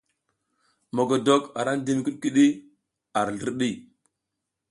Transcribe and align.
Mogodok 0.95 1.43
a 1.57 1.59
ra 1.65 1.71
ndi 1.77 1.91
mikudikudi 1.97 2.45
ar 3.19 3.27
zlirɗi. 3.37 3.69